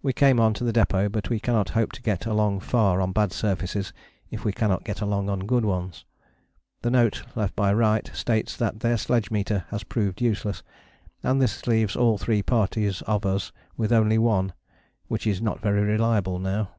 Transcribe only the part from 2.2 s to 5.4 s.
along far on bad surfaces if we cannot get along on